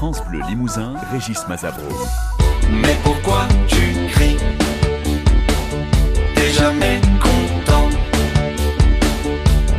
[0.00, 1.82] France Bleu Limousin, Régis Mazabro.
[2.70, 4.38] Mais pourquoi tu cries?
[6.34, 7.86] T'es jamais content.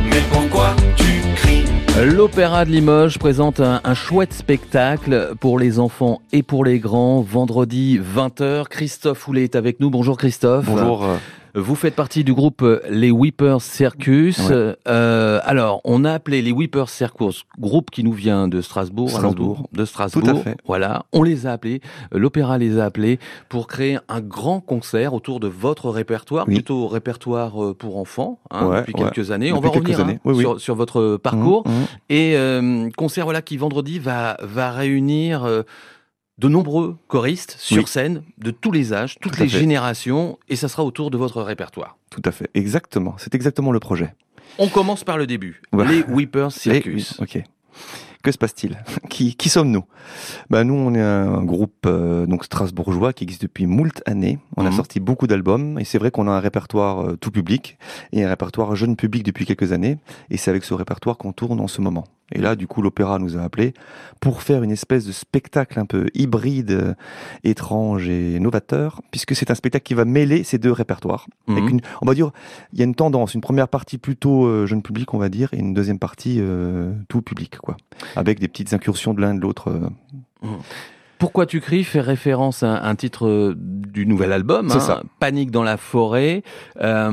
[0.04, 1.64] Mais pourquoi tu cries?
[2.04, 7.20] L'Opéra de Limoges présente un, un chouette spectacle pour les enfants et pour les grands.
[7.20, 9.90] Vendredi 20h, Christophe Houlet est avec nous.
[9.90, 10.66] Bonjour Christophe.
[10.66, 11.04] Bonjour.
[11.54, 14.38] Vous faites partie du groupe euh, Les Weepers Circus.
[14.48, 14.74] Ouais.
[14.88, 19.10] Euh, alors, on a appelé les Weepers Circus, groupe qui nous vient de Strasbourg.
[19.10, 19.68] Strasbourg.
[19.72, 20.22] De Strasbourg.
[20.22, 20.56] Tout à fait.
[20.66, 21.82] Voilà, on les a appelés,
[22.14, 23.18] euh, l'opéra les a appelés
[23.50, 26.54] pour créer un grand concert autour de votre répertoire, Oui.
[26.54, 29.10] plutôt répertoire euh, pour enfants, hein, Ouais, depuis ouais.
[29.10, 29.52] quelques années.
[29.52, 30.40] on va revenir hein, années, oui, oui.
[30.42, 31.64] Sur, sur votre parcours.
[31.66, 31.86] mhm, mhm.
[32.08, 35.62] Et euh, concert voilà qui vendredi va va réunir euh,
[36.38, 37.86] de nombreux choristes sur Oui.
[37.88, 39.58] scène de tous les âges, toutes les fait.
[39.58, 41.96] générations, et ça sera autour de votre répertoire.
[42.10, 42.50] Tout à fait.
[42.54, 43.14] Exactement.
[43.18, 44.14] C'est exactement le projet.
[44.58, 45.62] On commence par le début.
[45.72, 47.20] Les Weepers Les- Circus.
[47.20, 47.42] ok.
[48.22, 48.78] Que se passe-t-il?
[49.10, 49.82] Qui, qui sommes-nous?
[50.48, 54.38] Bah, Nous, on est un groupe euh, donc strasbourgeois qui existe depuis moult années.
[54.56, 54.76] On a Mhm.
[54.76, 57.78] sorti beaucoup d'albums et c'est vrai qu'on a un répertoire euh, tout public
[58.12, 59.98] et un répertoire jeune public depuis quelques années.
[60.30, 62.04] Et c'est avec ce répertoire qu'on tourne en ce moment.
[62.34, 63.74] Et là, du coup, l'opéra nous a appelés
[64.20, 66.94] pour faire une espèce de spectacle un peu hybride, euh,
[67.44, 71.26] étrange et novateur, puisque c'est un spectacle qui va mêler ces deux répertoires.
[71.48, 71.70] Avec Mhm.
[71.70, 72.30] une, on va dire,
[72.72, 75.52] il y a une tendance, une première partie plutôt euh, jeune public, on va dire,
[75.52, 77.76] et une deuxième partie euh, tout public, quoi,
[78.16, 79.68] avec des petites incursions de l'un et de l'autre.
[79.70, 80.48] euh.
[81.18, 85.02] Pourquoi tu cries fait référence à un titre du nouvel album, hein, ça.
[85.20, 86.42] Panique dans la forêt.
[86.80, 87.10] Euh,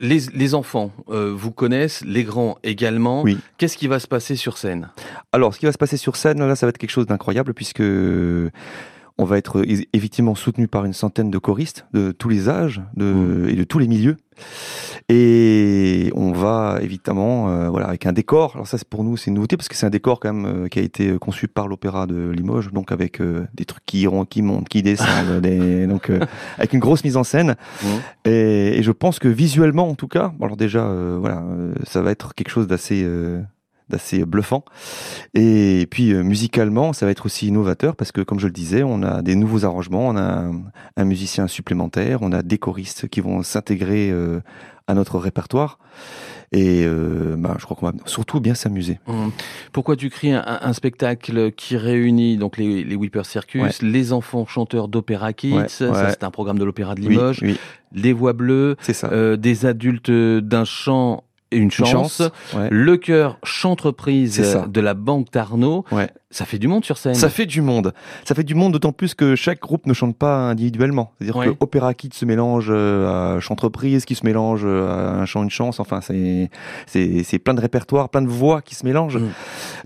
[0.00, 3.22] les, les enfants euh, vous connaissent, les grands également.
[3.22, 3.38] Oui.
[3.58, 4.88] Qu'est-ce qui va se passer sur scène?
[5.32, 7.54] Alors, ce qui va se passer sur scène, là, ça va être quelque chose d'incroyable,
[7.54, 7.82] puisque
[9.20, 13.46] on va être évidemment soutenu par une centaine de choristes de tous les âges de,
[13.48, 14.16] et de tous les milieux.
[15.08, 18.52] Et on va évidemment, euh, voilà, avec un décor.
[18.54, 20.64] Alors ça, c'est pour nous, c'est une nouveauté parce que c'est un décor quand même
[20.64, 24.00] euh, qui a été conçu par l'Opéra de Limoges, donc avec euh, des trucs qui
[24.02, 26.20] iront, qui montent, qui descendent, des- donc euh,
[26.58, 27.56] avec une grosse mise en scène.
[28.24, 32.00] Et, et je pense que visuellement, en tout cas, alors déjà, euh, voilà, euh, ça
[32.02, 33.42] va être quelque chose d'assez euh,
[33.90, 34.64] d'assez bluffant.
[35.34, 38.82] Et puis euh, musicalement, ça va être aussi innovateur parce que, comme je le disais,
[38.82, 40.62] on a des nouveaux arrangements, on a un,
[40.96, 44.40] un musicien supplémentaire, on a des choristes qui vont s'intégrer euh,
[44.86, 45.78] à notre répertoire.
[46.52, 48.98] Et euh, bah, je crois qu'on va surtout bien s'amuser.
[49.06, 49.30] Hum.
[49.72, 54.44] Pourquoi tu cries un, un spectacle qui réunit donc les, les Weepers Circus, les enfants
[54.46, 56.10] chanteurs d'opéra kids, Ouais, ça ouais.
[56.10, 57.56] c'est un programme de l'opéra de Limoges, oui,
[57.92, 59.10] les voix bleues, ça.
[59.12, 62.22] euh, des adultes d'un chant et une Une chance,
[62.54, 62.68] ouais.
[62.70, 65.84] le chœur chantreprise de la Banque Tarnot.
[65.92, 66.08] Ouais.
[66.32, 67.14] Ça fait du monde sur scène.
[67.14, 67.92] Ça fait du monde.
[68.24, 71.12] Ça fait du monde d'autant plus que chaque groupe ne chante pas individuellement.
[71.18, 71.46] C'est-à-dire Ouais.
[71.48, 75.42] que Opéra Kid se mélange euh, à Chantreprise, qui se mélange euh, à un chant
[75.42, 75.80] une chance.
[75.80, 76.48] Enfin, c'est
[76.86, 79.16] c'est c'est plein de répertoires, plein de voix qui se mélangent.
[79.16, 79.28] Mm.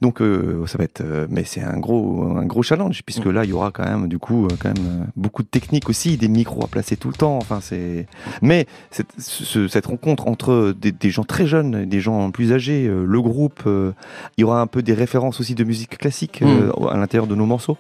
[0.03, 3.31] Donc euh, ça va être, euh, mais c'est un gros un gros challenge puisque Mm.
[3.31, 6.28] là il y aura quand même du coup quand même beaucoup de techniques aussi, des
[6.28, 7.38] micros à placer tout le temps.
[7.38, 8.06] Enfin c'est,
[8.43, 12.87] mais cette, ce- cette rencontre entre des, des gens très jeunes, des gens plus âgés,
[12.87, 13.93] le groupe, euh,
[14.37, 17.34] il y aura un peu des références aussi de musique classique euh, à l'intérieur de
[17.34, 17.77] nos morceaux.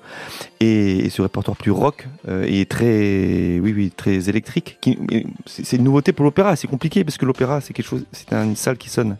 [0.60, 4.78] Et, et ce répertoire plus rock euh, et très oui oui très électrique
[5.46, 8.56] c'est une nouveauté pour l'opéra c'est compliqué parce que l'opéra c'est quelque chose c'est une
[8.56, 9.16] salle qui sonne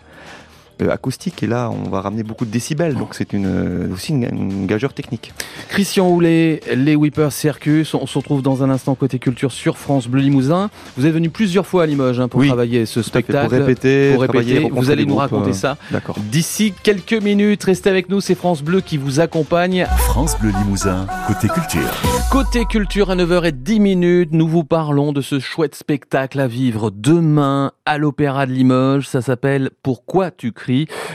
[0.91, 4.25] acoustique et là on va ramener beaucoup de décibels donc c'est une euh, aussi une,
[4.25, 5.33] une gageure technique
[5.69, 7.95] Christian Houlet, les Weepers Circus.
[7.95, 10.71] On se retrouve dans un instant côté culture sur France Bleu Limousin.
[10.97, 13.49] Vous êtes venu plusieurs fois à Limoges hein, pour Oui, travailler ce spectacle.
[13.49, 14.69] pour répéter pour répéter.
[14.71, 17.65] Vous allez nous groupes, raconter euh, ça d'accord d'ici quelques minutes.
[17.65, 19.87] Restez avec nous, c'est France Bleu qui vous accompagne.
[19.97, 22.01] France Bleu Limousin, côté culture.
[22.31, 27.73] Côté culture à 9h10 minutes, nous vous parlons de ce chouette spectacle à vivre demain
[27.87, 29.09] à l'Opéra de Limoges.
[29.09, 30.53] Ça s'appelle Pourquoi tu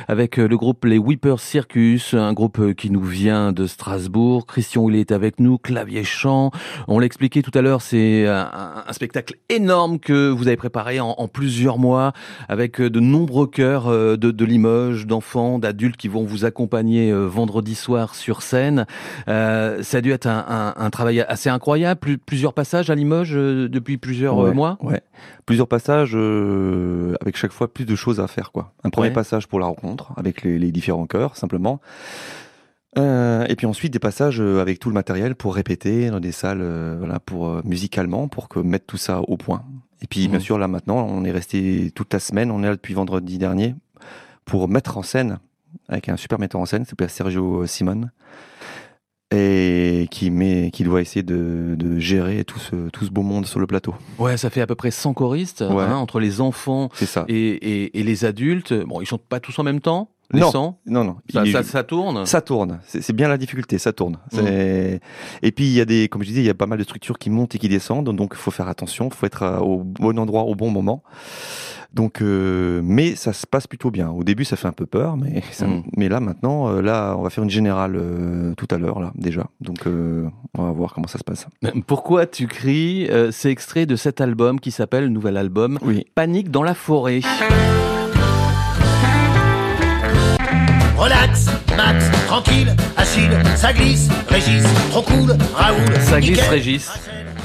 [0.08, 4.46] avec euh, le groupe Les Weepers Circus, un groupe euh, qui nous vient de Strasbourg.
[4.46, 6.52] Christian, il est avec nous, clavier chant.
[6.88, 11.16] On l'expliquait tout à l'heure, c'est un, un spectacle énorme que vous avez préparé en,
[11.18, 12.14] en plusieurs mois
[12.48, 17.12] avec euh, de nombreux chœurs euh, de, de Limoges, d'enfants, d'adultes qui vont vous accompagner
[17.12, 18.86] euh, vendredi soir sur scène.
[19.28, 22.96] Euh, ça a dû être un, un- un travail assez incroyable, Plus- plusieurs passages à
[22.96, 24.78] Limoges euh, depuis plusieurs euh, Ouais, mois?
[24.82, 25.02] ouais.
[25.46, 28.72] Plusieurs passages euh, avec chaque fois plus de choses à faire quoi.
[28.84, 29.14] Un premier Ouais.
[29.14, 31.80] passage pour la rencontre avec les, les différents chœurs simplement.
[32.98, 36.32] Euh, et puis ensuite des passages euh, avec tout le matériel pour répéter dans des
[36.32, 39.64] salles euh, voilà pour euh, musicalement pour que mettre tout ça au point.
[40.02, 40.44] Et puis bien Mhm.
[40.44, 43.76] sûr là maintenant on est resté toute la semaine, on est là depuis vendredi dernier
[44.44, 45.38] pour mettre en scène
[45.88, 48.10] avec un super metteur en scène qui s'appelle Sergio Simone
[49.32, 53.46] et qui met qui doit essayer de, de gérer tout ce tout ce beau monde
[53.46, 53.94] sur le plateau.
[54.18, 55.84] Ouais, ça fait à peu près 100 choristes Ouais.
[55.84, 57.26] hein, entre les enfants C'est ça.
[57.28, 58.74] et, et- et les adultes.
[58.74, 60.10] Bon, ils chantent pas tous en même temps.
[60.32, 60.76] Les Non.
[60.86, 61.16] Non, non.
[61.34, 62.26] ça, Il- ça, ça tourne?
[62.26, 64.14] Ça tourne, c'est bien la difficulté, ça tourne.
[64.32, 64.36] Mm.
[64.36, 65.00] C'est-
[65.42, 66.84] Et puis il y a des, comme je disais, il y a pas mal de
[66.84, 69.64] structures qui montent et qui descendent, donc il faut faire attention, il faut être à-
[69.64, 71.02] au bon endroit au bon moment.
[71.92, 74.10] Donc, euh, mais ça se passe plutôt bien.
[74.12, 75.84] Au début, ça fait un peu peur, mais ça- Mm.
[75.98, 79.12] mais là maintenant, euh, là, on va faire une générale euh, tout à l'heure là
[79.16, 79.48] déjà.
[79.62, 81.48] Donc, euh, on va voir comment ça se passe.
[81.88, 86.06] Pourquoi tu cries Euh, C'est extrait de cet album qui s'appelle, nouvel album, Oui.
[86.14, 87.22] Panique dans la forêt.
[91.00, 91.46] Relax,
[91.78, 96.50] Max, tranquille, Achille, ça glisse, Régis, trop cool, Raoul, Ça glisse nickel.
[96.50, 96.92] Régis.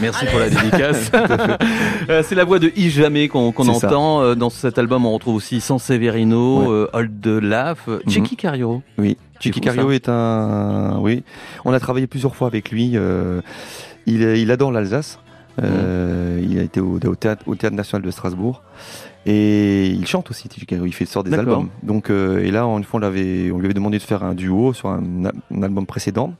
[0.00, 1.10] Merci pour la dédicace.
[2.10, 3.70] Euh, C'est la voix de I Jamais qu'on ça.
[3.86, 4.20] entend.
[4.22, 6.66] Euh, Dans cet album, on retrouve aussi San Severino, Ouais.
[6.68, 8.82] euh, Old Laf, euh, Chicky Cario.
[8.98, 9.60] Oui, Chicky.
[9.60, 10.98] Cario est un.
[11.00, 11.22] Oui,
[11.64, 12.92] on a travaillé plusieurs fois avec lui.
[12.96, 13.40] euh,
[14.06, 15.18] il, il adore l'Alsace.
[15.62, 16.50] Euh, Mhm.
[16.50, 18.62] Il a été au, au théâtre, au théâtre national de Strasbourg
[19.26, 20.48] et il chante aussi.
[20.70, 21.68] Il fait sort des albums.
[21.82, 24.34] Donc euh, et là, une fois, on l'avait, on lui avait demandé de faire un
[24.34, 25.02] duo sur un,
[25.54, 26.34] un album précédent.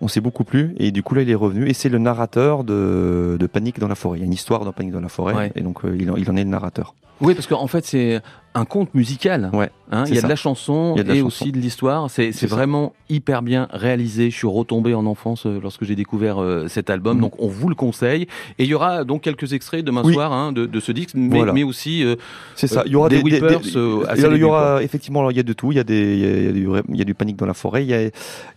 [0.00, 2.64] On s'est beaucoup plu et du coup là, il est revenu et c'est le narrateur
[2.64, 4.18] de, de Panique dans la forêt.
[4.18, 5.52] Il y a une histoire dans Panique dans la forêt Ouais.
[5.56, 6.94] et donc euh, il, en, il en est le narrateur.
[7.20, 8.20] Oui, parce qu'en fait, c'est
[8.54, 9.50] un conte musical.
[9.52, 10.26] Ouais, Hein, c'est il y a ça.
[10.28, 11.26] de la chanson de la et chanson.
[11.26, 12.08] aussi de l'histoire.
[12.10, 14.30] C'est vraiment hyper bien réalisé.
[14.30, 17.16] Je suis retombé en enfance euh, lorsque j'ai découvert euh, cet album.
[17.16, 17.22] Mhm.
[17.22, 18.28] Donc, on vous le conseille.
[18.58, 20.12] Et il y aura donc quelques extraits demain Oui.
[20.12, 21.52] soir hein, de, de ce disque, mais, Voilà.
[21.54, 22.14] mais aussi euh,
[22.54, 22.80] C'est ça.
[22.80, 24.36] Euh, Il y aura des des, des- whippers, des- euh, assez il y aura- il
[24.36, 25.70] y débuts, aura effectivement, alors, il y a de tout.
[25.70, 27.14] Il y a des, il y a, il y a du, il y a du
[27.14, 27.84] panique dans la forêt.
[27.84, 28.10] Il y a, il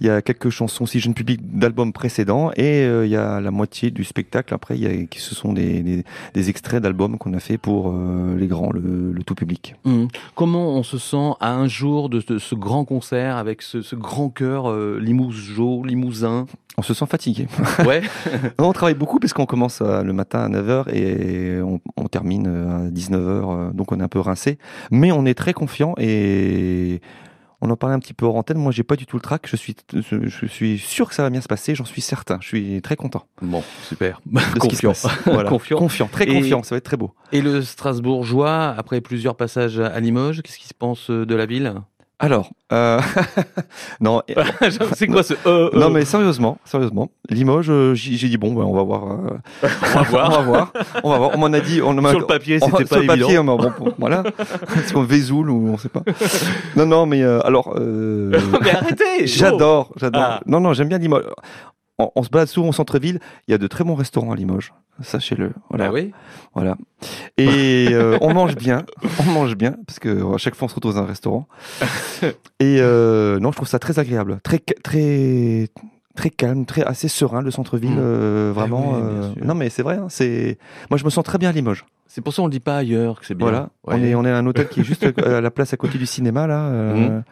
[0.07, 3.51] y a quelques chansons aussi jeune public d'albums précédents et euh, il y a la
[3.51, 4.53] moitié du spectacle.
[4.55, 6.03] Après, il y a, qui ce sont des, des,
[6.33, 9.75] des extraits d'albums qu'on a fait pour euh, les grands, le, le tout public.
[9.85, 13.81] hum, comment on se sent à un jour de, de ce grand concert avec ce,
[13.83, 16.45] ce grand cœur euh, limousin.
[16.77, 17.47] On se sent fatigué.
[17.85, 18.01] Ouais.
[18.57, 22.91] On travaille beaucoup parce qu'on commence le matin à 9h et on termine euh, à
[22.91, 23.73] 19h.
[23.73, 24.57] Donc on est un peu rincé.
[24.91, 27.01] Mais on est très confiant et
[27.61, 28.57] on en parlait un petit peu hors antenne.
[28.57, 29.47] Moi, j'ai pas du tout le trac.
[29.47, 31.75] Je suis, je, suis sûr que ça va bien se passer.
[31.75, 32.39] J'en suis certain.
[32.41, 33.23] Je suis très content.
[33.41, 34.19] Bon, super.
[34.59, 34.93] Confiant.
[35.25, 35.49] Voilà.
[35.49, 35.77] Confiant.
[35.77, 37.13] Confiant, très Et- confiant, ça va être très beau.
[37.31, 41.45] Et le Strasbourgeois, après plusieurs passages à Limoges, qu'est-ce qu'il se pense euh, de la
[41.45, 41.75] ville?
[42.23, 43.01] Alors, euh,
[43.99, 44.21] non,
[44.93, 48.61] C'est quoi ce euh, euh non mais sérieusement, sérieusement, Limoges, euh, j'ai dit bon, ben,
[48.61, 49.39] on va voir, euh,
[49.95, 50.27] On va voir.
[50.27, 50.73] on va voir,
[51.03, 51.31] on va voir.
[51.33, 53.25] On m'en a dit, on m'a Sur le papier, on- c'était sur pas le papier,
[53.25, 53.57] évident.
[53.59, 54.23] on bon, voilà,
[54.85, 56.03] c'est qu'on Vesoul ou on sait pas.
[56.75, 58.31] Non, non, mais alors, euh,
[58.61, 60.21] Mais arrêtez j'adore, j'adore.
[60.23, 60.41] Ah.
[60.45, 61.25] Non, non, j'aime bien Limoges.
[61.97, 63.19] On, on se balade souvent au centre-ville.
[63.47, 64.73] Il y a de très bons restaurants à Limoges.
[65.01, 65.51] Sachez-le.
[65.69, 65.87] Voilà.
[65.87, 66.11] Bah oui.
[66.53, 66.75] Voilà.
[67.37, 68.83] Et euh, on mange bien,
[69.19, 71.47] on mange bien, parce que à chaque fois on se retrouve dans un restaurant.
[72.59, 75.69] Et euh, non, je trouve ça très agréable, très très
[76.15, 77.99] très calme, très assez serein le centre-ville, Mm.
[77.99, 78.93] euh, vraiment.
[78.95, 79.45] Ah oui, euh, sûr.
[79.45, 80.57] non mais c'est vrai, hein, c'est
[80.89, 81.85] moi je me sens très bien à Limoges.
[82.07, 83.45] C'est pour ça qu'on le dit pas ailleurs que c'est bien.
[83.47, 83.95] Voilà, Ouais.
[83.97, 85.97] on est on est à un hôtel qui est juste à la place à côté
[85.97, 86.69] du cinéma là.
[86.69, 87.23] Mm.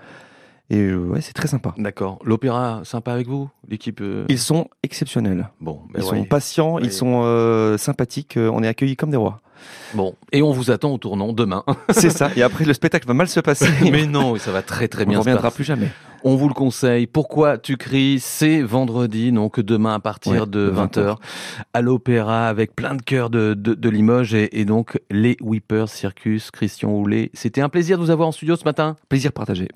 [0.69, 1.73] Et euh, ouais, c'est très sympa.
[1.77, 2.19] D'accord.
[2.23, 5.49] L'opéra, sympa avec vous L'équipe euh, Ils sont exceptionnels.
[5.59, 6.25] Bon, Ils ben sont ouais.
[6.25, 6.81] patients, Ouais.
[6.83, 8.37] ils sont euh, sympathiques.
[8.37, 9.39] On est accueillis comme des rois.
[9.93, 10.15] Bon.
[10.31, 11.63] Et on vous attend au tournant demain.
[11.89, 12.29] C'est ça.
[12.35, 13.67] Et après le spectacle va mal se passer.
[13.91, 15.89] Mais non, ça va très très on bien ne se reviendra plus jamais.
[16.23, 17.07] On vous le conseille.
[17.07, 18.19] Pourquoi tu cries?
[18.19, 21.15] C'est vendredi, donc demain à partir Ouais, de de 20h 20h.
[21.73, 25.89] à l'Opéra avec plein de cœurs de, de, de Limoges et, et donc les Whippers
[25.89, 27.29] Circus, Christian Houlet.
[27.33, 28.95] C'était un plaisir de vous avoir en studio ce matin.
[29.09, 29.67] Plaisir partagé.